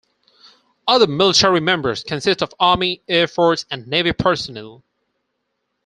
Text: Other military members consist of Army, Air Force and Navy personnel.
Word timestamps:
Other 0.87 1.05
military 1.05 1.59
members 1.59 2.03
consist 2.03 2.41
of 2.41 2.55
Army, 2.59 3.03
Air 3.07 3.27
Force 3.27 3.67
and 3.69 3.85
Navy 3.87 4.13
personnel. 4.13 4.81